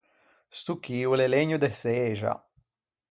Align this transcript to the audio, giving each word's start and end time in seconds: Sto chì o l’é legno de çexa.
Sto 0.57 0.73
chì 0.83 0.97
o 1.11 1.13
l’é 1.15 1.27
legno 1.31 1.57
de 1.63 1.69
çexa. 1.79 2.33